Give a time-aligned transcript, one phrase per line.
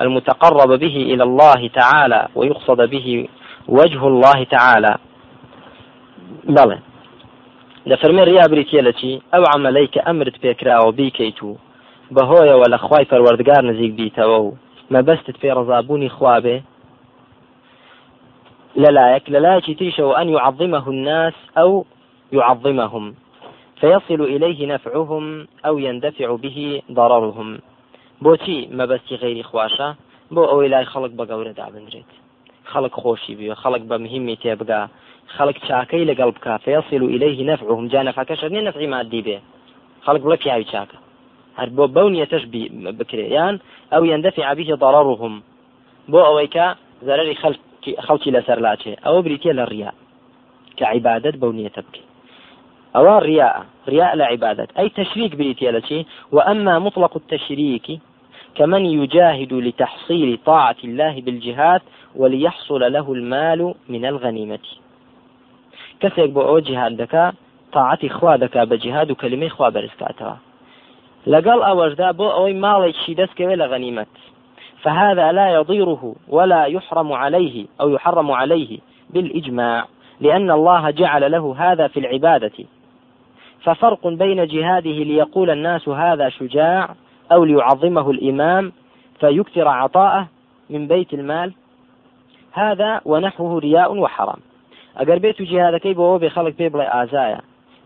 [0.00, 3.28] المتقرب به إلى الله تعالى ويقصد به
[3.68, 4.96] وجه الله تعالى.
[6.44, 6.78] بەڵێ
[7.90, 11.56] دەفەرمێ ڕیا بریتە لە چی ئەو عملەی کە ئەمرت پێکراوە بیکەیت و
[12.14, 14.56] بەهۆیەوە لە خی پەروەردگار نزیک بیتەوە و
[14.94, 16.56] مەبەستت پێ ڕزابوونی خوابێ
[18.76, 21.84] للايك للايك تيشو أن يعظمه الناس أو
[22.32, 23.14] يعظمهم
[23.80, 27.58] فيصل إليه نفعهم أو يندفع به ضررهم.
[28.24, 29.88] بۆچی مەبەستی غیری خواشە؟
[30.34, 32.10] بۆ ئەوەی لای خەڵک بە گەورە دابنرێت
[32.70, 34.82] خەڵک خۆشی بێ خەڵک بە مهمی تێبگا
[35.36, 39.38] خەڵک چاکەی لەگەڵ بکە فيصل إليه نفعهم جا نەفەکەش نیە نەفعی مادی بێ.
[40.04, 40.98] خەڵک بڵە پیاوی چاکە.
[41.58, 42.44] هەر بۆ بەو نیەتەش
[42.98, 43.54] بکرێ یان
[43.92, 45.34] ئەو يندفع به ضررهم
[46.10, 46.66] بۆ ئەوەی کە
[47.06, 47.36] زەرری
[48.06, 49.92] خەڵکی لەسەر لاچێ ئەوە بریتە لە ڕیا.
[50.78, 52.05] کە عیبادت بەو نیەتە بکەیت
[52.96, 54.68] أو رياء رياء لا عبادة.
[54.78, 58.00] أي تشريك بريتيالتي وأما مطلق التشريك
[58.54, 61.80] كمن يجاهد لتحصيل طاعة الله بالجهاد
[62.16, 64.66] وليحصل له المال من الغنيمة.
[66.00, 67.32] کەسێک بۆ جهاد دەکا
[67.72, 70.38] طاعة خوا دەکا بە جهاد كلمة خوا بەرز
[71.26, 74.06] کاتەوە لەگەڵ ئەوەشدا بۆ ئەوەی ماڵیشی دەسکەوێ غنيمة.
[74.82, 78.78] فهذا لا يضيره ولا يحرم عليه أو يحرم عليه
[79.10, 79.84] بالإجماع
[80.20, 82.52] لأن الله جعل له هذا في العبادة.
[83.60, 86.94] ففرق بين جهاده ليقول الناس هذا شجاع
[87.32, 88.72] أو ليعظمه الإمام
[89.20, 90.28] فيكثر عطاءه
[90.70, 91.52] من بيت المال.
[92.52, 94.40] هذا ونحوه رياء وحرام.
[94.98, 97.40] ئەگەر بێت و جیهادەکەی بۆەوە بێ خەڵک پێ بڵێ ئازایە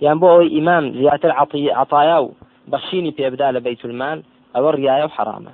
[0.04, 0.84] یان بۆ ئەوەی ئیمام
[3.18, 4.18] پێبدا لە بيت المال
[4.54, 5.52] ئەوە ڕایە و حرامە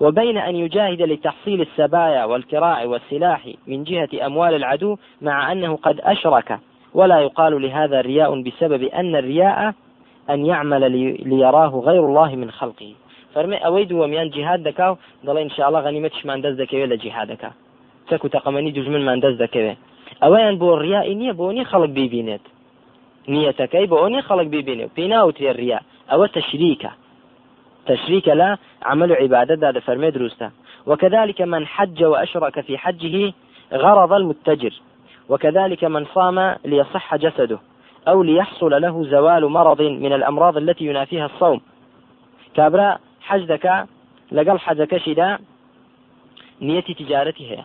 [0.00, 6.58] وبين أن يجاهد لتحصيل السبايا والكراع والسلاح من جهة أموال العدو مع أنه قد أشرك
[6.98, 9.58] ولا يقال لهذا رياء بسبب أن الرياء
[10.32, 10.82] أن يعمل
[11.32, 12.90] ليراه غير الله من خلقه.
[14.00, 14.92] وميان جهاد دكاو
[15.26, 17.42] ضل إن شاء الله غنيمتش ما اندز دكاوي لجهادك
[18.08, 19.76] تكو تقمني دجمن ما اندز دكاوي
[20.22, 22.44] ئەوەیان بۆ ڕیائی نییە بۆ نی خەڵک ببینێت
[23.32, 25.78] نیەتەکەی بۆ ئەونی خەڵک ببینێ و پێی ناوتێ ڕیا
[26.10, 26.90] ئەوە تەشریکە
[27.88, 28.28] تشريك.
[28.28, 30.50] لا عمل عبادة هذا فرمي دروسته
[30.86, 33.32] وكذلك من حج وأشرك في حجه
[33.72, 34.74] غرض المتجر.
[35.28, 37.58] وكذلك من صام ليصح جسده
[38.08, 41.60] أو ليحصل له زوال مرض من الأمراض التي ينافيها الصوم.
[42.54, 43.86] كابرا حجدك
[44.32, 45.38] لقل حجك شدا
[46.60, 47.64] نية تجارتي هي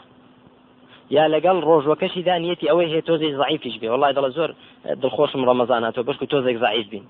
[1.11, 5.45] يا لقل روج وكشدا نيتي أوي هي توزي ضعيف بي؟ والله دل زور دلخوش من
[5.45, 7.05] رمضانات وبشكو توزي ضعيف بين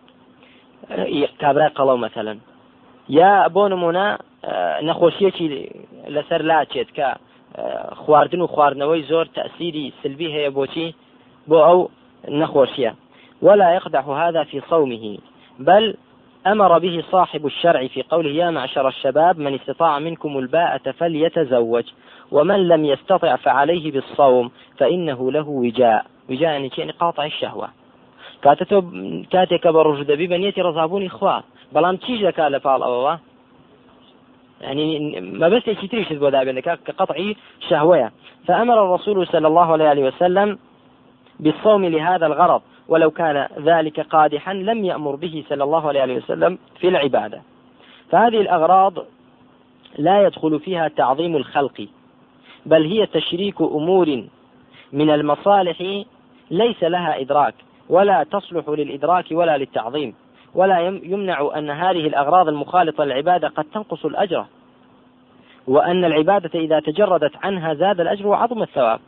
[1.40, 2.38] كابرا قلو مثلا.
[3.10, 4.06] یا بۆ نمونە
[4.88, 5.48] نەخۆشیەکی
[6.16, 7.08] لەسەر لاچێت کە
[7.96, 10.94] خواردن و خواردنەوەی زۆر تأثيري سلبي هەیە بۆچی
[11.50, 11.90] بۆ ئەو
[12.28, 12.92] نەخۆشیە.
[13.42, 15.18] ولا يقدح هذا في صومه
[15.60, 15.96] بل
[16.48, 21.84] أمر به صاحب الشرع في قوله يا معشر الشباب من استطاع منكم الباءة فليتزوج
[22.32, 26.06] ومن لم يستطع فعليه بالصوم فإنه له وجاء.
[26.30, 27.70] وجاء يعني قاطع الشهوة.
[28.44, 28.82] كاتتو
[29.32, 31.10] كاتك بروج بنيتي رزابوني
[31.74, 32.82] بەڵام چیش دەکات لە پاڵ
[34.64, 37.36] يعني مەبەستێکی تریشت بۆ دابێنەکە کە قطعی
[37.70, 38.10] شهوەیە
[38.48, 40.58] فأمر الرسول صلى الله عليه وسلم
[41.40, 46.88] بالصوم لهذا الغرض ولو كان ذلك قادحا لم يأمر به صلى الله عليه وسلم في
[46.88, 47.42] العبادة.
[48.12, 48.94] فهذه الأغراض
[49.98, 51.88] لا يدخل فيها تعظيم الخلق
[52.66, 54.24] بل هي تشريك أمور
[54.94, 56.04] من المصالح
[56.52, 57.56] ليس لها إدراك
[57.90, 60.14] ولا تصلح للإدراك ولا للتعظيم.
[60.56, 64.46] ولا يمنع أن هذه الأغراض المخالطة للعبادة قد تنقص الأجر.
[65.68, 69.00] وأن العبادة إذا تجردت عنها زاد الأجر وعظم الثواب.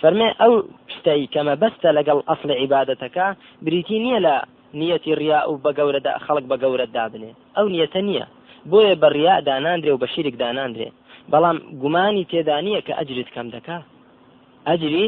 [0.00, 4.44] فرمي أو شتي كما بست لقل أصل عبادتك بريتينية لا.
[4.74, 7.34] نية الرياء بقورة خلق بقورة دابني.
[7.58, 8.28] أو نية نية
[8.70, 10.88] بۆیە بە ڕیا داناندرێ و بە شیرێک داناندرێ
[11.32, 13.78] بەڵام گومانی تێدانیە کە ئەجرت کەم دەکا
[14.68, 15.06] ئەجری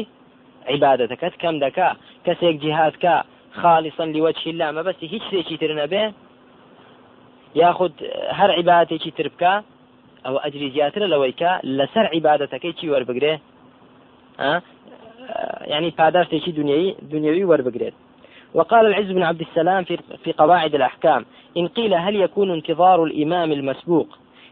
[0.71, 1.89] عیباەتەکەت کەم دەکا
[2.25, 3.15] کەسێک جیهاتکە
[3.51, 4.71] خالصا لوجه الله.
[4.71, 6.13] ما بس هیچ شتێکی تر نەبێ
[7.55, 7.93] یاخود
[8.39, 9.63] هەر عیباتێکی تر بکە
[10.25, 13.35] ئەو ئەجری زیاترە لەوەی کە لەسەر عیباەتەکەی چی وەربگرێ؟
[15.67, 17.95] يعني پاداشتێکی دنیوي دنيوي وەربگرێت.
[18.53, 21.25] وقال العز بن عبد السلام في, في قواعد الأحكام
[21.57, 24.07] إن قيل هل يكون انتظار الإمام المسبوق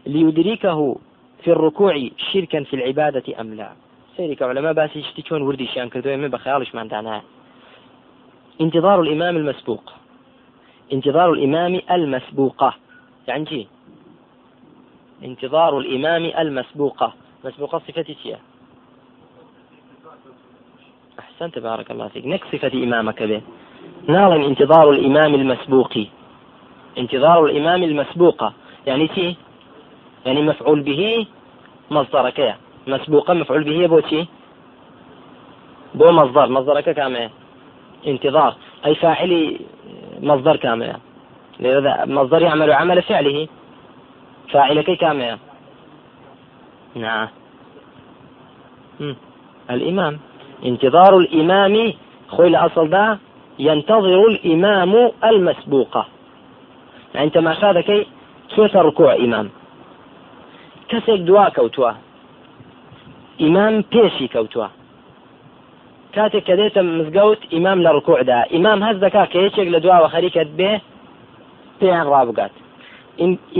[0.06, 0.96] ليدركه
[1.42, 3.72] في الركوع شركا في العبادة أم لا؟
[4.16, 7.22] سەیرکە علماء باسی شتی وردیشیان کردووە بە خەیاڵیشماندا نەها
[8.60, 9.92] انتظار الإمام المسبوق.
[10.92, 12.74] انتظار الإمام المسبوقة.
[13.28, 13.68] يعني چی
[15.24, 17.12] انتظار الإمام المسبوقة.
[17.44, 18.38] مسبوقة صفة چییە
[21.18, 22.26] أحسنت بارك الله فيك.
[22.26, 23.42] نەک صفة إمامەکە بێ
[24.08, 25.98] نال انتظار الإمام المسبوق.
[26.98, 28.52] انتظار الإمام المسبوقة.
[28.86, 29.36] يعني تي
[30.26, 31.26] يعني مفعول به
[31.90, 32.56] مصدرك.
[32.86, 34.26] مسبوقا مفعول به بوتي
[35.94, 36.48] بو مصدر.
[36.48, 37.30] مصدرك كامل.
[38.06, 38.54] انتظار.
[38.86, 39.58] أي فاعل
[40.20, 40.96] مصدر كامل.
[41.60, 43.48] لذا مصدر يعمل عمل فعله.
[44.50, 45.38] فاعلك كامل.
[46.94, 47.28] نعم.
[49.70, 50.18] الإمام.
[50.64, 51.92] انتظار الإمام.
[52.28, 53.18] خوي الأصل ده
[53.58, 56.06] ينتظر الإمام المسبوقة
[57.14, 58.06] يعني أنت ما شادك
[58.56, 59.50] سوة ركوع إمام.
[60.88, 61.90] كسك دوا كوتوا.
[63.40, 64.66] إمام بيشي كوتوا.
[66.18, 70.80] كاتك كديت مزقوت إمام لركوع ده إمام هز دكا كيشك لدوا وخريكة به
[71.80, 72.54] بيان رابقات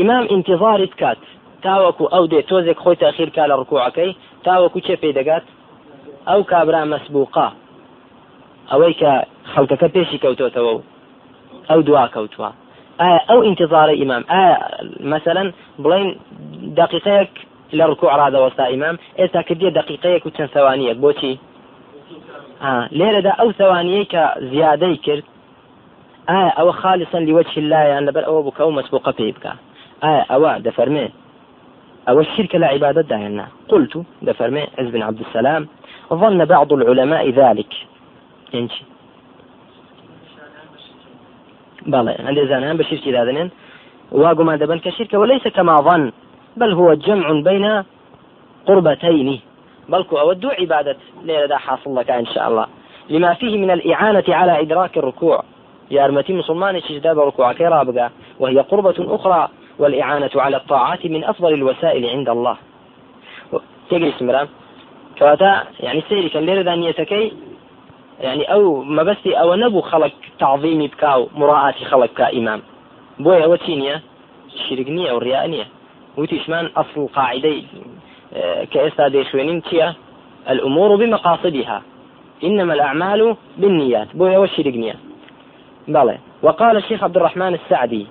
[0.03, 1.23] إمام انتظار كات
[1.63, 5.45] تاوەکو ئەو دێ تۆزێک خۆی تاخیر کا لە ڕکوعەکەی تاوەکو چێ پێی دەگات؟
[6.29, 7.49] ئەو کابرا مەسبوقا.
[8.71, 9.13] ئەوەی کە
[9.53, 10.83] خەڵکەکە پێشی کەوتۆتەوە و
[11.69, 12.51] ئەو دوا کەوتووە.
[13.01, 14.57] ئایا ئەو ئینتظارە ئیمام؟ ئایا
[15.13, 15.49] مثلەن
[15.83, 16.09] بڵین
[16.81, 17.33] دقیقەیەک
[17.79, 21.35] لە ڕکوع ڕادەوەستا ئیمام؟ ئێستا کردیە دقیقەیەک و چەند ثوانیەک بۆچی؟
[22.99, 24.23] لێرەدا ئەو ثوانیەی کە
[24.53, 25.25] زیادەی کرد
[26.29, 29.53] ئایا ئەوە خالصا لوجه اللهیان لەبەر ئەوە بکە و مەسبوقە پێی بکە
[30.03, 31.07] ئایا ئەوە دەفەرمێ
[32.09, 35.69] أو الشرك لا عبادة دهنا قلت دفرمي عز بن عبد السلام.
[36.13, 37.73] ظن بعض العلماء ذلك.
[38.55, 38.85] إنشي.
[41.87, 43.51] بلى عندي زانان بشرك ذاذنين
[44.13, 46.13] واقو ما دبن كشرك وليس كما ظن
[46.57, 47.83] بل هو جمع بين
[48.67, 49.41] قربتين.
[49.89, 52.67] بل أود عبادة ليلة حاصل لك إن شاء الله.
[53.09, 55.43] لما فيه من الإعانة على إدراك الركوع.
[55.91, 59.49] يا أرمتي مسلمان شجداب ركوع كرابقة وهي قربة أخرى
[59.79, 62.57] والإعانة على الطاعات من أفضل الوسائل عند الله.
[63.91, 64.49] تجري سمرا
[65.19, 67.33] كواتا يعني سيري كان ليرة دانيتكي
[68.21, 72.63] يعني أو ما بس أو نبو خلق تعظيمي بكاو مراعاة خلق كإمام
[73.19, 74.01] بويا وتينيا
[74.69, 75.67] شرقنية ورياء
[76.17, 77.63] وتشمان أصل قاعدة
[78.71, 79.25] كإستا دي
[79.61, 79.95] تيا
[80.51, 81.83] الأمور بمقاصدها.
[82.45, 84.17] إنما الأعمال بالنيات.
[84.17, 84.95] بويا والشرقنية
[85.89, 86.19] بلى.
[86.43, 88.07] وقال الشيخ عبد الرحمن السعدي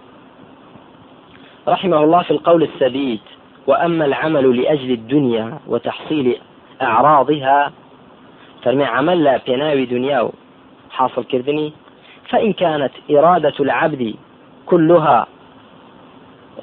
[1.68, 3.20] رحمه الله في القول السديد
[3.68, 6.38] وأما العمل لأجل الدنيا وتحصيل
[6.82, 7.72] أعراضها
[8.64, 10.30] فرمي عمل لا بيناوي دنيا
[10.92, 11.74] حاصل كردني.
[12.30, 14.16] فإن كانت إرادة العبد
[14.66, 15.28] كلها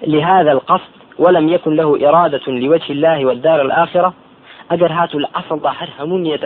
[0.03, 4.15] لهذا القصد ولم يكن له إرادة لوجه الله والدار الآخرة.
[4.71, 6.41] أجر هاتوا الأصل ظاهر همونية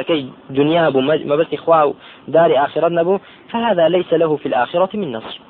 [0.51, 1.95] دنيا بو ما بس إخواه
[2.29, 3.19] دار آخرة نبو
[3.51, 5.49] فهذا ليس له في الآخرة من نصيب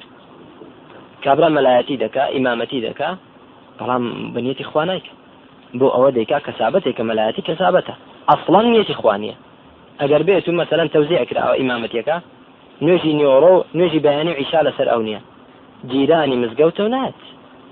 [1.24, 3.10] کابرا مەلایەتی دەکا ئیمامەتی دەکا
[3.78, 4.04] بەڵام
[4.34, 5.12] بنیەتی خوانایکە
[5.78, 7.94] بۆ ئەوە دەیکا کەسابەتێک کە مەلایەتی کەسابەتە
[8.30, 9.34] ئەسڵان نیەتی خوانیە
[10.00, 12.16] ئەگەر بێت و مەسەرەن تەوزی ئەکراوە ئیمامەتیەکە
[12.84, 15.20] نوێژی نیۆڕۆ و نوێژی بەیانی عیشا لەسەر ئەو نییە
[15.90, 17.18] جیرانی مزگەوتە و نات.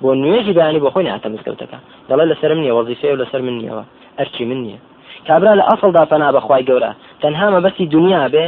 [0.03, 1.79] بۆ نوێژی بەیانی بۆ خۆی ناتە مزگەوتەکە
[2.09, 3.85] دەڵێ لەسەر نییە وەزیفێ و لەسەر من نیەوە
[4.19, 4.81] ئەرچی من نییە
[5.27, 8.47] کابرا لە ئەسڵدا فەنا بەخوای گەورە تەنها مەبەستی دنیا بێ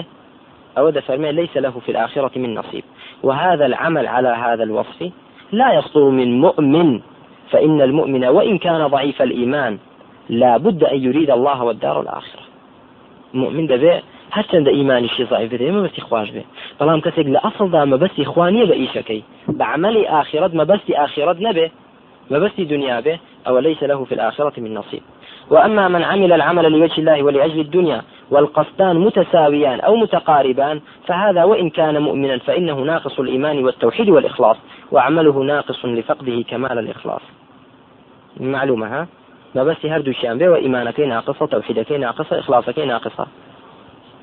[0.78, 2.84] أو فرمي ليس له في الآخرة من نصيب.
[3.22, 5.10] وهذا العمل على هذا الوصف
[5.52, 7.00] لا يصدر من مؤمن.
[7.50, 9.78] فإن المؤمن وإن كان ضعيف الإيمان
[10.28, 12.42] لا بد أن يريد الله والدار الآخرة.
[13.34, 14.02] مؤمن دەبێ
[14.36, 16.42] هەرچەندە ئیمانیشی ضعیف بدەێ مەبستی خوش بێ.
[16.78, 19.22] بەڵام کەسێک لە ئەسڵدا مەبەستی خوانیە بە ئیشەکەی.
[19.58, 21.66] بە عملی ئاخرەت مەبەستی ئاخرەت نەبێ
[22.32, 23.14] مەبەستی دنیا بێ
[23.48, 25.02] أو ليس له في الآخرة من نصيب
[25.50, 32.02] وأما من عمل العمل لوجه الله ولأجل الدنيا والقصدان متساويان أو متقاربان فهذا وإن كان
[32.02, 34.56] مؤمنا فإنه ناقص الإيمان والتوحيد والإخلاص
[34.92, 37.22] وعمله ناقص لفقده كمال الإخلاص.
[38.40, 39.06] معلومة ها؟
[39.54, 43.26] ما بس هردو شان بي وإيمانك ناقصة توحيدك ناقصة إخلاصك ناقصة.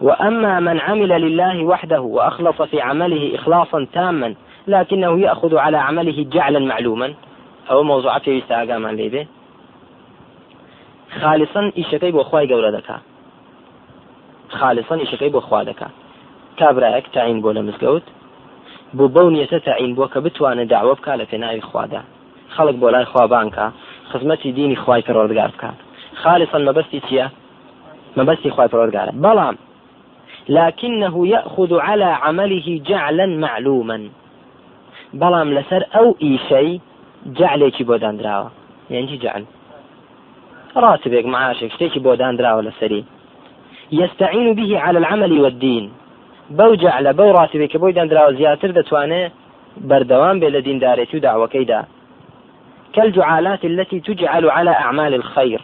[0.01, 4.35] وأما من عمل لله وحده وأخلص في عمله إخلاصا تاما
[4.67, 7.13] لكنه يأخذ على عمله جعلا معلوما
[7.71, 9.25] أو موضوع في يستاقام ليبه
[11.21, 11.71] خالصا
[12.15, 12.97] بۆ خی گەورە دەکا
[14.59, 15.87] خالصا ئیشەکەی بۆ خوا دەکا
[16.59, 18.05] کابراەک تاین بۆ لە مزگەوت
[18.97, 22.01] بۆ بەو نیەتە تاین بۆ کە بتوانێت داوە بکە لە پێناوی خوادا
[22.55, 23.65] خەڵک بۆ لای خوابانکە
[24.11, 25.79] خزمەتی دینی خوای پەرۆردگار بکات
[26.23, 27.27] خالصا مەبەستی چییە
[28.17, 29.55] مەبەستی خوای پەرۆردگارە بەڵام
[30.49, 33.99] لكنه يأخذ على عمله جعلا معلوما.
[35.21, 36.81] بەڵام لەسەر ئەو ئیشەی
[37.37, 38.49] جعلێکی بۆ دانراوە
[38.89, 39.43] یعنی جعل؟
[40.75, 43.03] راتبك معاشك شتێکی بۆ دانراوە لەسەری
[43.91, 45.91] يستعين به على العمل والدين.
[46.49, 49.31] بوجع لە بەو ڕاتبێک کە بۆی دانراوە زیاتر دەتوانێت
[49.89, 51.47] بەردەوام بێ لە دیندارێتی و
[52.95, 55.61] كالجعالات التي تجعل على أعمال الخير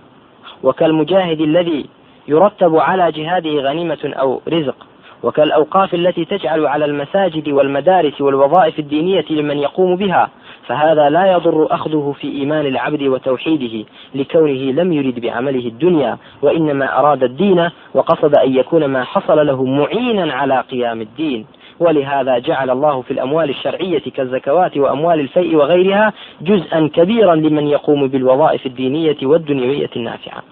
[0.63, 1.85] وكالمجاهد الذي
[2.27, 4.75] يرتب على جهاده غنيمة أو رزق.
[5.23, 10.29] وكالأوقاف التي تجعل على المساجد والمدارس والوظائف الدينية لمن يقوم بها
[10.67, 13.85] فهذا لا يضر أخذه في إيمان العبد وتوحيده
[14.15, 20.33] لكونه لم يرد بعمله الدنيا وإنما أراد الدين وقصد أن يكون ما حصل له معينا
[20.33, 21.45] على قيام الدين.
[21.79, 28.65] ولهذا جعل الله في الأموال الشرعية كالزكوات وأموال الفيء وغيرها جزءا كبيرا لمن يقوم بالوظائف
[28.65, 30.43] الدينية والدنيوية النافعة.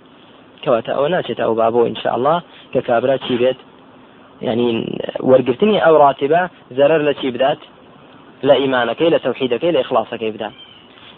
[0.63, 2.42] كواتا أو ناچێت أو بابو إن شاء الله
[2.74, 3.56] ككابرا بێت
[4.42, 6.42] يعني وەرگرتنی ئەو راتبە
[6.78, 7.58] زەرەر لە چی بدات
[8.44, 10.51] لە ئیمانەکەی لە تەوحیدەکەی لە ئخلاصەکەی بدات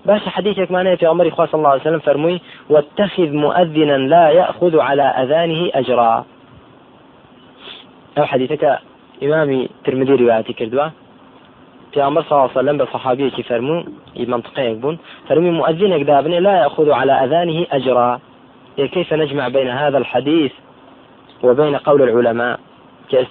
[0.06, 0.66] باش حديثك
[1.00, 6.26] في عمر صلى الله عليه وسلم فرمي واتخذ مؤذنا لا يأخذ على أذانه أجرا.
[8.18, 8.80] أو حديثك
[9.24, 10.88] إمامي ترمذي رواياتي كردوا.
[11.94, 13.84] في عمر صلى الله عليه وسلم بصحابية فرمو
[14.18, 14.98] منطقة يكبون
[15.30, 18.20] فرمي مؤذنك دابني لا يأخذ على أذانه أجرا.
[18.78, 20.52] كيف نجمع بين هذا الحديث
[21.44, 22.60] وبين قول العلماء؟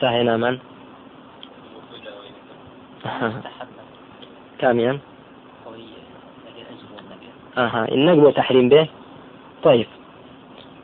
[0.03, 0.59] هنا من؟
[4.61, 4.99] كاميا
[7.59, 8.89] أها النقب تحريم به؟
[9.63, 9.87] طيب.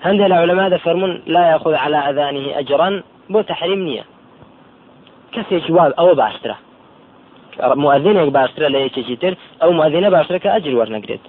[0.04, 4.04] عند العلماء ذكرون لا يأخذ على أذانه أجرا؟ بو تحريم نية.
[5.32, 6.56] كسي جواب أو باشترة
[7.60, 11.20] مؤذنك باشترة لا يتشتر أو مؤذنة باشترة كأجر ورنقرد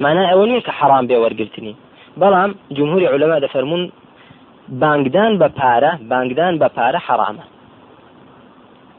[0.00, 1.76] معناه أولية كحرام بي ورقلتني.
[2.22, 3.92] بەڵام جمهوری علەما دەفەرمونون
[4.82, 7.44] بانگدان بە پارە بانگدان بە پارە حرامە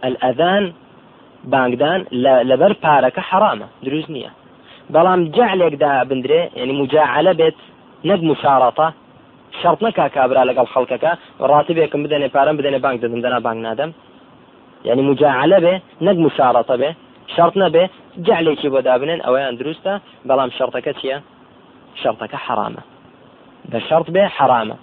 [0.03, 0.63] ئەلئەذان
[1.53, 1.99] بانگدان
[2.49, 4.31] لەبەر پارەکە حرامە دروست نییە.
[4.93, 7.57] بەڵام جعلێکدا بندرێ ینی مجاعلە بێت
[8.09, 8.87] نەک مشارەتە
[9.59, 11.11] شرط نەکا کابرا لەگەڵ خەڵکەکە
[11.49, 13.91] ڕاتبێکم بدەنێ پارەم بدەنێ بانک دەدەم دەنا بانگ نادەم.
[14.89, 15.73] ینی مجاعلە بێ
[16.05, 16.89] نەک مشارەتە بێ
[17.35, 17.83] شرط نەبێ
[18.27, 19.93] جعلێکی بۆ دابنێن ئەویان دروستە
[20.27, 21.17] بەڵام شرطەکە چییە؟
[22.01, 22.83] شرطەکە حرامە
[23.71, 24.77] بە شرط بێ حرامە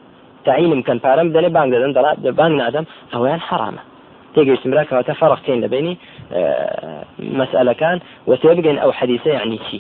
[0.47, 3.83] تعینم کەن پارەم دەنێ بانگ دەدەن دەڵات بانگ نادەم ئەویان حرامە
[4.35, 5.95] تێگەیشتمرا کەواتە فەرقتین لەبینی
[7.39, 7.99] مەسئلەکان
[8.29, 9.79] و تێ بگەین ئەو حەدیسە یعنی چی.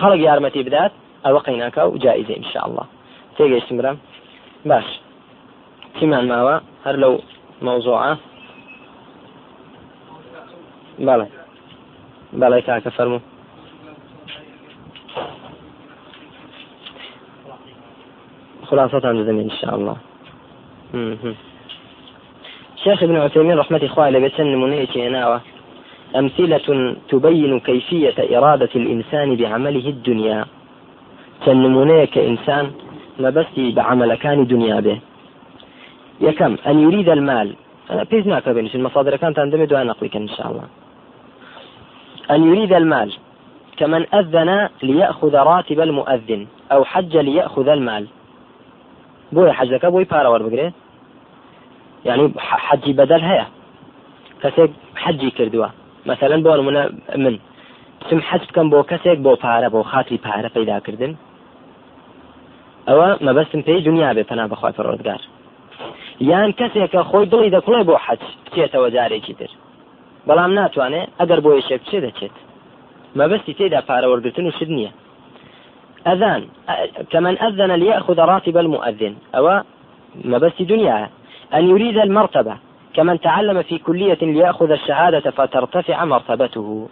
[0.00, 0.92] خەڵک یارمەتی بدات
[1.24, 2.86] ئەوە قەیناکە و جائزە ئینشاء الله
[3.36, 3.92] تێگەیشتمرا.
[4.70, 4.88] باش.
[5.96, 7.14] چیمان ماوە هەر لەو
[7.66, 8.12] مەوزوعە.
[11.06, 11.28] بەڵێ.
[12.40, 13.31] بەڵێ کاکە فەرموو
[18.72, 19.96] خلاصة دەدەن إن شاء الله.
[22.84, 25.40] شيخ ابن عثيمين رحمة إخوة لبسن نمونية هنا
[26.16, 30.44] أمثلة تبين كيفية إرادة الإنسان بعمله الدنيا.
[31.46, 32.70] تنمونية كإنسان
[33.20, 34.98] ما بس بعمل كان دنيا به.
[36.20, 37.48] يكم أن يريد المال.
[38.10, 40.66] بيز ما كبيرش المصادر كانت تندمج وأنا إن شاء الله.
[42.30, 43.12] أن يريد المال.
[43.76, 48.06] كمن أذن ليأخذ راتب المؤذن أو حج ليأخذ المال.
[49.34, 50.68] بۆیە حەجەکە بۆی پارە وەربگرێ
[52.08, 52.24] یعنی
[52.66, 53.46] حەجی بەدەل هەیە.
[54.42, 54.70] کەسێک
[55.02, 55.68] حەجی کردووە.
[56.10, 56.82] مثلەن بۆ منە
[57.24, 57.34] من.
[58.08, 61.12] چم حەج بکەم بۆ کەسێک بۆ پارە بۆ خاتی پارە پیداکردن.
[62.88, 65.22] ئەوە مەبەستم پێی دنیا بێ پەنا بەخوای پەرۆزگار
[66.30, 69.50] یان کەسێکە خۆی دڵی دەکڵێ بۆ حەج بچێتەوە جارێکی تر.
[70.28, 72.34] بەڵام ناتوانێت ئەگەر بۆ یەشێک بچێ دەچێت.
[73.18, 74.92] مەبەستی تێدا پارە وەرگتن و شت نییە.
[76.06, 76.42] أذان.
[77.10, 79.14] كمن أذن ليأخذ راتب المؤذن.
[79.34, 79.62] أو
[80.24, 81.08] ما بس دنيا.
[81.54, 82.56] أن يريد المرتبة.
[82.94, 86.88] كمن تعلم في كلية ليأخذ الشهادة فترتفع مرتبته.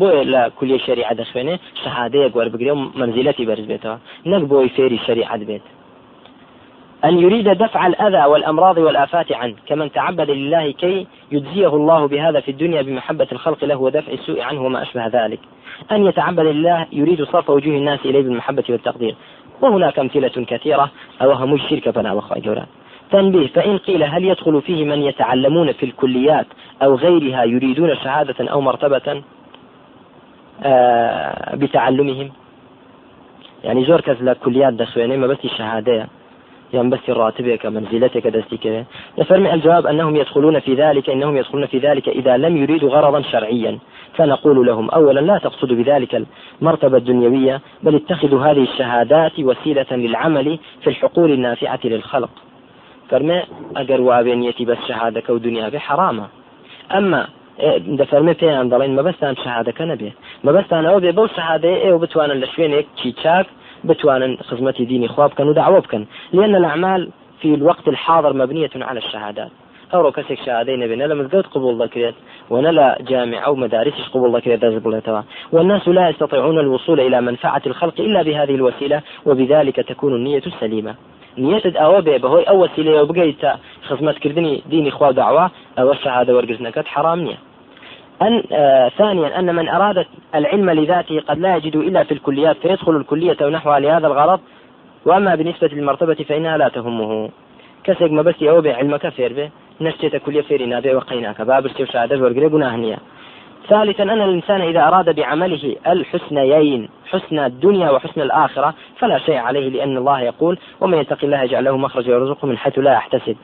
[0.00, 3.96] بۆ لە کولی شریعە دەخوێنێ شهادەیە گوەر بگرێ و منزلەتی بەرز بێتەوە
[4.30, 5.64] نەک بۆی فێری شریعت بێت
[7.04, 12.50] أن يريد دفع الأذى والأمراض والآفات عنه كمن تعبد لله كي يجزيه الله بهذا في
[12.50, 15.40] الدنيا بمحبة الخلق له ودفع السوء عنه وما أشبه ذلك.
[15.92, 19.14] أن يتعبد لله يريد صرف وجوه الناس إليه بالمحبة والتقدير.
[19.60, 20.90] وهناك أمثلة كثيرة
[21.22, 22.66] أوهم الشرك فنا وخوة جوران
[23.10, 26.46] تنبيه فإن قيل هل يدخل فيه من يتعلمون في الكليات
[26.82, 29.22] أو غيرها يريدون شهادة أو مرتبة
[30.62, 32.30] آه بتعلمهم؟
[33.64, 36.06] يعني زور كز كليات دسويني ما بس شهادة
[36.72, 38.86] ينبث راتبك منزلتك دستك.
[39.18, 43.78] يفرمي الجواب أنهم يدخلون في ذلك إنهم يدخلون في ذلك إذا لم يريدوا غرضا شرعيا.
[44.16, 46.24] فنقول لهم أولا لا تقصدوا بذلك
[46.62, 52.30] المرتبة الدنيوية بل اتخذوا هذه الشهادات وسيلة للعمل في الحقول النافعة للخلق.
[53.10, 53.42] فرمي
[53.76, 56.26] أجر وابنيتي بس شهادة ودنيا بحرامة
[56.92, 57.26] أما
[58.00, 60.10] دەفەرمە پێیان دەڵێن مەبەستان شهادەکە نەبێ
[60.46, 63.46] مەبەستان ئەوە بێ بەو شهادەیە ئێوە بتوانن لە شوێنێک چی چاک
[63.84, 67.08] بتوانن خزمەتی دینی خواب بکەن و بکەن لأن الأعمال
[67.40, 69.50] في الوقت الحاضر مبنية على الشهادات.
[69.92, 72.14] ئەوڕۆ کەسێک شادەی نەبێ نە لە قبول دەکرێت
[72.50, 77.62] ولا لا جامع أو مدارسش قبول دەکرێت دەست بڵێتەوە والناس لا يستطيعون الوصول إلى منفعة
[77.66, 80.94] الخلق إلا بهذه الوسيلة وبذلك تكون النية السليمة.
[81.38, 83.52] نیەتت ئەوە بێ بەهۆی ئەو وسیلەیە بگەیتە
[83.88, 85.46] خزمەتکردنی دینی خوا داوا
[85.78, 87.38] ئەوە شهادە وەرگرتنەکەت حرام نییە
[88.22, 92.96] أن آه ثانيا أن من أراد العلم لذاته قد لا يجد إلا في الكليات فيدخل
[92.96, 94.40] الكلية ونحوها لهذا الغرض
[95.06, 97.30] وأما بالنسبة للمرتبة فإنها لا تهمه.
[97.84, 102.48] كسك ما بس أو علمك فير به نشتت كلية فير نابي وقيناك بابر شهادة ورقري
[102.48, 102.96] بناهنية
[103.68, 109.96] ثالثا أن الإنسان إذا أراد بعمله الحسنيين حسن الدنيا وحسن الآخرة فلا شيء عليه لأن
[109.96, 113.36] الله يقول ومن يتق الله يجعل له مخرجا ويرزقه من حيث لا يحتسب.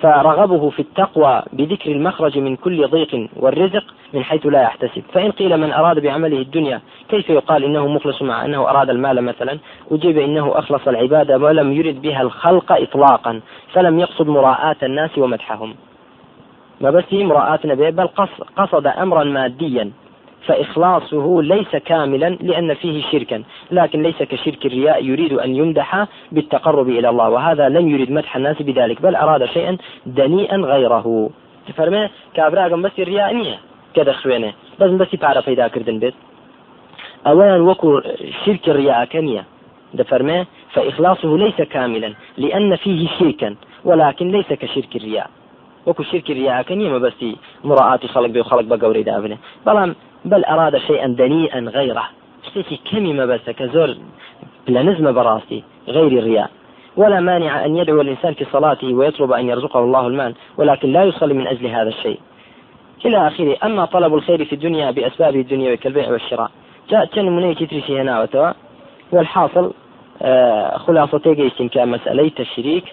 [0.00, 5.02] فرغبه في التقوى بذكر المخرج من كل ضيق والرزق من حيث لا يحتسب.
[5.12, 9.58] فإن قيل من أراد بعمله الدنيا كيف يقال إنه مخلص مع أنه أراد المال مثلا؟
[9.90, 13.40] أجيب إنه أخلص العبادة ولم يرد بها الخلق إطلاقا
[13.72, 15.74] فلم يقصد مراءاة الناس ومدحهم.
[16.80, 18.08] ما بس مراءاة نبي بل
[18.56, 19.90] قصد أمرا ماديا.
[20.46, 27.08] فإخلاصه ليس كاملا لأن فيه شركا لكن ليس كشرك الرياء يريد أن يمدح بالتقرب إلى
[27.08, 29.76] الله وهذا لم يريد مدح الناس بذلك بل أراد شيئا
[30.06, 31.30] دنيئا غيره.
[31.76, 33.58] فرمي كابراغم بس الرياء نية.
[33.94, 35.08] كذا خوينه بس بس
[35.46, 36.14] پیدا كردن بيت.
[37.26, 38.00] أولا وكو
[38.44, 39.44] شرك الرياء كنية.
[39.94, 45.30] دفرمي فإخلاصه ليس كاملا لأن فيه شركا ولكن ليس كشرك الرياء.
[45.86, 47.24] وكو شرك الرياء كنية ما بس
[47.64, 49.94] مراعاة خلق بي وخلق بقوري دابنه بلام
[50.26, 52.04] بل أراد شيئا دنيئا غيره.
[52.46, 53.96] شتێکی ما بس كزور
[54.66, 56.50] بلا نزمة براسي غير الرياء.
[56.96, 61.34] ولا مانع أن يدعو الإنسان في صلاته ويطلب أن يرزقه الله المال ولكن لا يصلي
[61.34, 62.20] من أجل هذا الشيء.
[63.04, 66.50] إلى آخره أما طلب الخير في الدنيا بأسبابه الدنيا كالبيع والشراء.
[66.90, 68.52] جاء كان مني تترشي هنا وتوا.
[69.12, 69.72] والحاصل
[70.22, 72.84] آه خلاصة تيجيشن كمسألة الشريك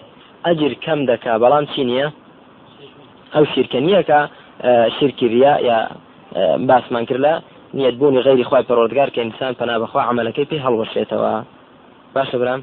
[0.46, 1.66] أجر كم دكا؟ بلان
[3.36, 3.44] أو
[4.02, 4.28] كا
[4.62, 5.88] آه شرك الرياء يا
[6.68, 7.42] باسمان کرد لە
[7.74, 11.32] نیەتبوونی غیری خخوای پەرۆردگار کە ئینسان پنا بەخوا عملەکەی پێی هەڵوەشێتەوە
[12.14, 12.62] باشە برام.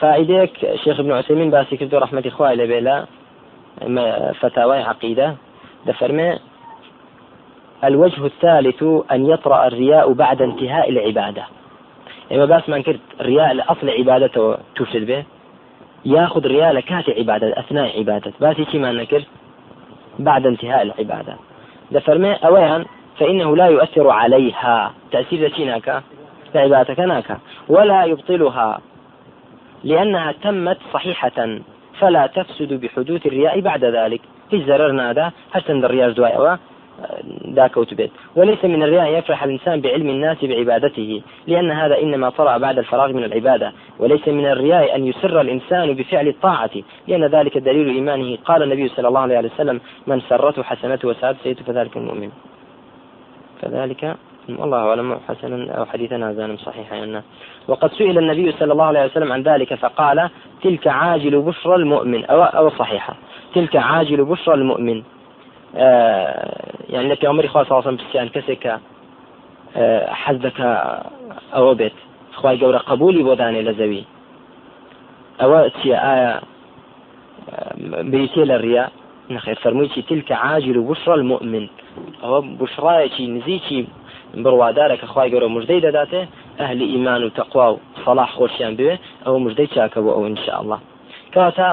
[0.00, 0.54] فائدەیەک
[0.86, 2.96] ابن عثيمين باسي كردو رحمة إخوائي لبيلا
[4.40, 5.34] فتاوى عقيدة.
[5.86, 6.38] دفرمي
[7.84, 11.44] الوجه الثالث أن يطرأ الرياء بعد انتهاء العبادة.
[12.32, 15.24] إما باس من كرت الرياء لأصل عبادته تفسد به.
[16.04, 19.24] ياخذ ريال كات عبادة أثناء عبادة باتي كما نكر.
[20.18, 21.36] بعد انتهاء العبادة.
[21.90, 22.84] دفرمي أولا
[23.18, 24.92] فإنه لا يؤثر عليها.
[25.12, 26.02] تأثير تشيناك
[26.54, 27.38] لعبادتك ناكا.
[27.68, 28.80] ولا يبطلها.
[29.84, 31.58] لأنها تمت صحيحة.
[31.98, 34.20] فلا تفسد بحدوث الرياء بعد ذلك.
[34.50, 36.58] في زررنا هذا؟ حسن الرياء زوايا
[37.52, 42.78] ذاك وتبت وليس من الرياء يفرح الإنسان بعلم الناس بعبادته لأن هذا إنما طرأ بعد
[42.78, 43.72] الفراغ من العبادة.
[43.98, 46.70] وليس من الرياء أن يسر الإنسان بفعل الطاعة
[47.08, 48.38] لأن ذلك دليل إيمانه.
[48.44, 52.30] قال النبي صلى الله عليه وسلم من سرته حسنته وسعد سيئته فذلك المؤمن.
[53.62, 54.16] فذلك
[54.48, 57.22] والله أعلم حسنا أو حديثا هذا صحيح يعني
[57.68, 60.30] وقد سئل النبي صلى الله عليه وسلم عن ذلك فقال
[60.62, 62.24] تلك عاجل بشرى المؤمن.
[62.24, 63.14] أو, أو صحيحة.
[63.54, 65.02] تلك عاجل بشرى المؤمن.
[65.74, 68.74] يعني لە پێمەری خوا ساڵسم پرسیان کەسێک کە
[70.22, 70.70] حەز دەکە
[71.54, 71.96] ئەوە بێت
[72.38, 74.04] خی گەورە قبولی بۆ دانێ لە زەوی
[75.40, 76.32] ئەوە چیە ئایا
[78.10, 78.84] بریتێ لە ڕیا
[79.30, 81.68] نخير فرمويتي تلك عاجل بشرى المؤمن.
[82.22, 83.86] ئەوە بشڕایەکی نزیکی
[84.44, 86.22] بڕوادارە کە خخوای گەورە مژدەی دەداتێ
[86.60, 90.80] ئەهلی ئیمان و تەقوا و سەلاح خۆشیان بوێ ئەوە مژدەی چاکە بۆ ئەو انشاء الله
[91.32, 91.66] کەواتە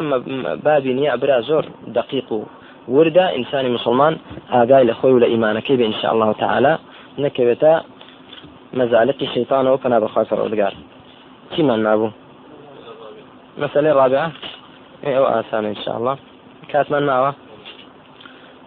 [0.66, 1.66] بابی نییە ئەبرا زۆر
[1.98, 2.40] دقیق و
[2.96, 4.14] وردە ئینسانی مسلمان
[4.54, 6.74] ئاگای لە خۆی و لە ئیمانەکەی بێ انشاء الله تعالى
[7.24, 7.74] نەکەوێتە
[8.80, 10.74] مەزالەتی شەیطانەوە پنا بەخوای فەرۆردگار
[11.54, 12.10] چیمان نابوو
[13.60, 14.32] مسألة رابعة.
[15.04, 16.18] ئەوە ئاسانە إن شاء الله
[16.68, 17.36] کاتمان ماوە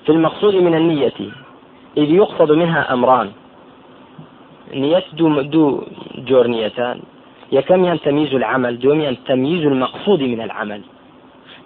[0.07, 1.13] في المقصود من النية
[1.97, 3.31] إذ يقصد منها أمران.
[4.75, 5.83] نية دوو, دوو
[6.19, 7.01] جۆر نيەتن
[7.53, 10.81] یەکەم تمييز العمل دووەم تمييز المقصود من العمل.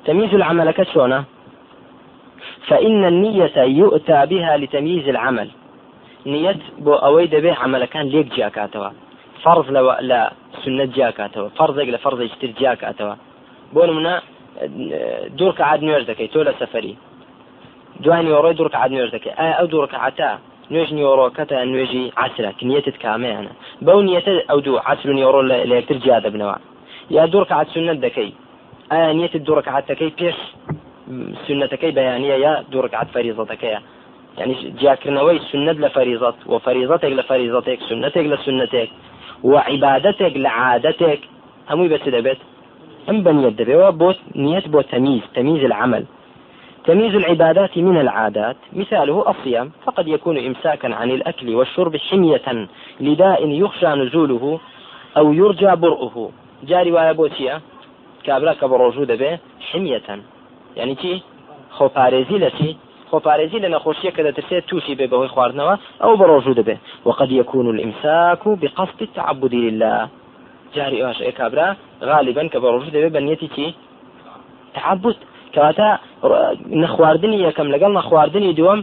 [0.05, 1.25] تمييز العمل کە چۆنە
[2.69, 5.49] فإن النية يؤتى بها لتمييز العمل.
[6.27, 8.91] نية بۆ ئەوە دەبێ عملەکان لێک جیاکاتەوە
[9.43, 10.33] فرض لە
[10.65, 13.15] سنة جیاکاتەوە فرض لە فرضێکیتر جیاکاتەوە
[13.73, 14.23] بۆ نموونە دوو
[15.39, 16.97] ڕکعات دەکەی تۆ لە سەفری
[18.05, 20.31] دوانی نیوەڕۆ دوو ڕکعات نوێژ دەکەی ئایا ئەو دوورکەعاتا
[20.73, 23.53] نوێژ نیۆڕۆکەتە نوێژی عسرە نیەتت کامەیانە
[23.87, 26.57] بەو نیەتە ئەو دوو عسر نیۆڕۆ لە یەکتر جیا دەبنەوە
[27.17, 28.31] یا دوو ڕکعات سنت دەکەی
[28.91, 30.39] ئایا نیەتت دوورکەعاتەکەی پێش
[31.47, 33.81] سنتەکەی بەیانە یا دوو ڕکعات فەریزەتەکەیە
[34.39, 38.91] يعني جاکردنەوەی سنت لە فەریزەت و فەریزەتێک لە فەریزەتێک سنتێک لە سنتێک
[39.45, 41.21] و عیبادەتێک لە عادەتێک
[41.71, 42.41] هەمووی بەچ دەبێت
[43.07, 44.11] ئەم بەنیەت دەبێەوە بۆ
[44.45, 46.05] نیەت بۆ تەمیز تەمیز العمل.
[46.87, 48.57] تمييز العبادات من العادات.
[48.73, 49.69] مثاله الصيام.
[49.87, 52.69] فقد يكون إمساكا عن الأكل والشرب حمية
[53.01, 54.61] لداء يخشى نزوله
[55.17, 56.31] أو يرجى برؤه.
[56.71, 57.61] جاري ويا بوتيا
[58.27, 59.33] بە ڕۆژوو دەبێ
[59.69, 60.09] حمية.
[60.77, 61.23] يعني چی؟
[61.79, 62.77] خۆپارێزی لە چی؟
[63.11, 66.77] خۆپارێزی لە نەخۆشیە کە دەترسێت تووشی بێ بەهۆی خواردنەوە ئەو بە ڕۆژوو دەبێ.
[67.07, 70.09] وقد يكون الإمساك بقصد التعبد لله.
[70.75, 71.69] جاري ئەوش ئێکابرا
[72.03, 73.75] غالبا کە بە ڕۆژوو دەبێت بەنیەتی چی؟
[74.75, 75.17] تعبد.
[75.55, 75.89] کەواتە
[76.83, 78.81] نەخواردنی یەکەم لەگەڵ نەخواردنی دووەم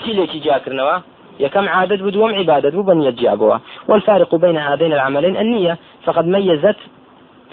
[0.00, 0.96] چی لێکی جاکردنەوە
[1.40, 3.56] يكم عادة بدوم عبادة بنية جابوا
[3.88, 5.78] والفارق بين هذين العملين النية.
[6.04, 6.76] فقد ميزت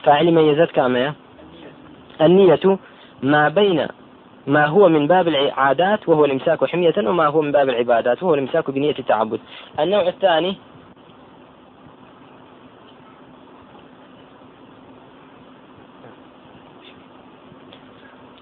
[0.04, 1.14] فاعل ميزت كامية
[2.22, 2.78] النية
[3.24, 3.88] ما بين
[4.48, 8.72] ما هو من باب العادات وهو الإمساك حمية وما هو من باب العبادات وهو الإمساك
[8.72, 9.40] بنية التعبد.
[9.80, 10.58] النوع الثاني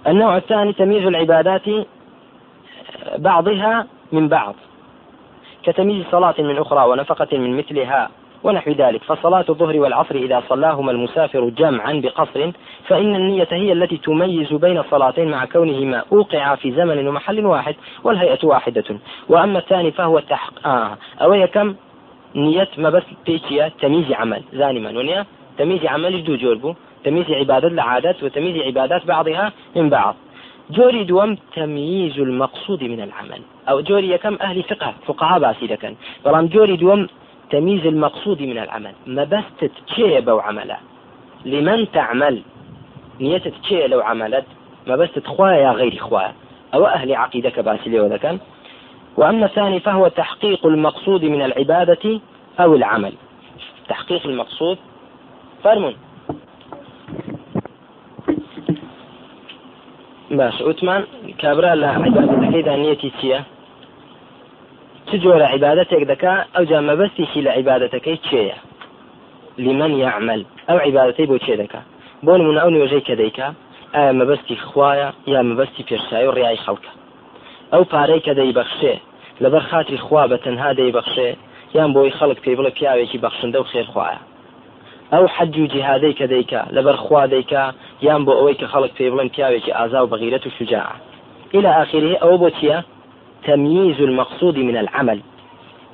[0.07, 1.85] النوع الثاني تمييز العبادات
[3.17, 4.55] بعضها من بعض.
[5.63, 8.09] كتمييز صلاة من أخرى ونفقة من مثلها
[8.45, 9.03] ونحو ذلك.
[9.03, 12.51] فصلاة الظهر والعصر إذا صلاهما المسافر جمعا بقصر
[12.87, 16.03] فإن النية هي التي تميز بين الصلاتين مع كونهما.
[16.11, 18.83] أوقعا في زمن ومحل واحد والهيئة واحدة.
[19.29, 21.75] وأما الثاني فهو التحق آه أو كم؟
[22.35, 24.43] نية ما بس بيتيا تمييز عمل.
[24.53, 25.25] زانما ونيا
[25.57, 30.15] تمييز عمل دو جوربو تمييز عبادات لعادات وتمييز عبادات بعضها من بعض.
[30.69, 33.41] جۆری دووەم تمييز المقصود من العمل.
[33.69, 34.93] ئەو جۆری یەکەم أهل فقه.
[35.07, 37.07] فقهاء باسی ئەکەن بەڵام جۆری دووەم
[37.49, 38.93] تمييز المقصود من العمل.
[39.07, 40.77] مەبەستت چییە بەو عملە
[41.45, 42.41] لمن تعمل؟
[43.21, 44.45] نيەتت چییە لەو عملەت.
[44.87, 46.33] مەبەستت خوایە غير خوایە
[46.73, 48.39] ئەوە أهل عقيدة کە باسی ئەکەن
[49.17, 52.19] وأما الثاني فهو تحقيق المقصود من العبادة
[52.59, 53.13] أو العمل.
[53.89, 54.77] تحقيق المقصود.
[55.63, 55.95] فەرموون.
[60.31, 61.03] باش وتمان
[61.41, 63.39] کابرا لە عیباەتەکەی دانیەتی چییە
[65.07, 68.57] چ جۆرە عیباەتێک دەکا؟ ئەو جا مەبەستێکی لە عیباەتەکەی چێە؟
[69.65, 71.81] لمن يعمل ئەو عیباەتەی بۆ چێ دەکا؟
[72.25, 73.47] بۆ نمونە ئەو نوێژەی کە دەیکا
[73.95, 76.91] ئایا مەبەستی خوایە یا مەبەستی پێشایی و ڕیای خەڵکە؟
[77.73, 78.95] ئەو پارەی کە دەیبەخشێ
[79.43, 81.29] لەبەر خاتری خوا بە تەنها دەیبەخشێ
[81.77, 84.17] یان بۆی خەڵک پێی بڵە پیاوێکی بەخشندە و خێرخواە
[85.13, 87.63] ئەو حەج و جیهادەی کە دەیکا لەبەر خوا دەیکا
[88.07, 90.89] یان بۆ ئەوەی کە خەڵک پێ بڵێن پیاوێکی ئازا و بەغیرەت و شجاع
[91.55, 92.83] إلى آخره أو بوتيا
[93.47, 95.21] تمييز المقصود من العمل.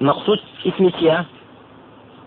[0.01, 0.89] مقصود اسم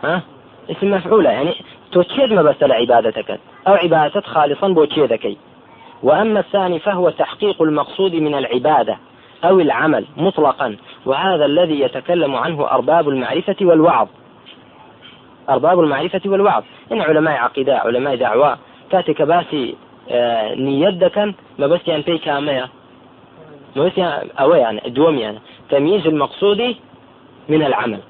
[0.04, 0.22] ها؟
[0.70, 1.54] اسم مفعولة يعني
[1.92, 5.36] توتشيد ما بس عبادتك أو عبادة خالصا بوتشيدكي
[6.02, 8.98] وأما الثاني فهو تحقيق المقصود من العبادة
[9.44, 10.76] أو العمل مطلقا.
[11.06, 14.08] وهذا الذي يتكلم عنه أرباب المعرفة والوعظ.
[15.50, 16.62] أرباب المعرفة والوعظ.
[16.92, 18.58] إن علماء عقيدة علماء دعوة
[18.90, 19.74] كاتك باسي
[20.10, 21.18] آه نيدك
[21.58, 22.68] ما بس يعني بي كامية
[23.76, 25.38] ما بس يعني أو دوم يعني.
[25.70, 26.74] تمييز المقصود
[27.48, 28.00] من العمل.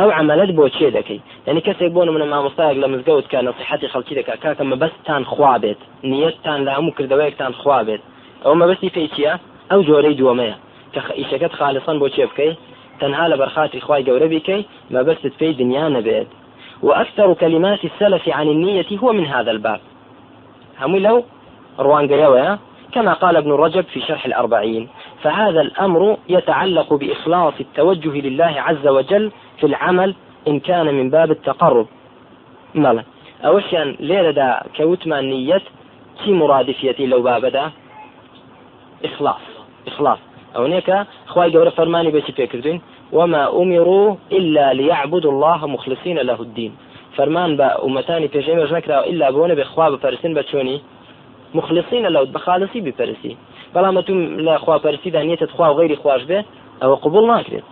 [0.00, 4.14] ئەو عملەت بۆ چێ دەکەی ینی کەسێک بۆ نموونە مامۆستایەک لە مزگەوت کە نصیحەتی خەڵکی
[4.18, 8.02] دەکات کاکە مەبەستتان خوا بێت نیەتتان لە هەموو کردەوەیەکتان خوا بێت
[8.44, 9.32] ئەو مەبەستی پێچیە
[9.70, 10.56] ئەو جۆرەی دووەمەیە
[10.94, 12.52] کە ئیشەکەت خالصان بۆ چێ بکەی
[13.00, 16.28] تەنها لە بەرخاتری خوای گەورە بیکەی مەبەستت پێی دنیا نەبێت
[16.82, 19.80] وأكثر كلمات السلف عن النية هو من هذا الباب.
[20.80, 21.22] هم لو
[21.78, 22.58] روان قريوة
[22.92, 24.88] كما قال ابن رجب في شرح الأربعين
[25.22, 30.14] فهذا الأمر يتعلق بإخلاص التوجه لله عز وجل في العمل
[30.48, 31.86] إن كان من باب التقرب.
[32.74, 33.04] مالا
[33.44, 35.62] أوشيان ليلة دا كوتما نية
[36.24, 37.70] كي مرادفيتي لو بابدا
[39.04, 39.40] إخلاص
[39.86, 40.18] إخلاص.
[40.56, 42.80] أو نيكا خواي قورة فرماني بيتي فكرتين
[43.12, 46.76] وما أمروا إلا ليعبدوا الله مخلصين له الدين.
[47.16, 50.42] فرمان با أمتاني پێشێمەش نکراوە إلا بۆنە بخوا بپەرسن بە
[51.52, 53.36] چۆنی مخلصين لو بخالصي بپەرسی
[53.74, 54.14] بەڵام تو
[54.46, 56.44] لە خواپەرسیدا نیێتت خوا غيري خواش به
[56.82, 57.62] أو قبول ناكرت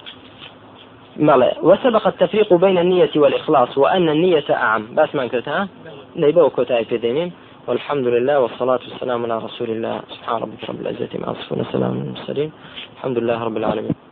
[1.16, 4.94] مالا وسبق التفريق بين النية والإخلاص وأن النية أعم.
[4.94, 5.68] بس ما كرتها
[6.16, 7.30] نيبا وكوتاي في
[7.68, 10.00] والحمد لله والصلاة والسلام على رسول الله.
[10.10, 12.52] سبحان ربك رب العزة ما أصفون السلام على المرسلين.
[12.96, 14.09] الحمد لله رب العالمين.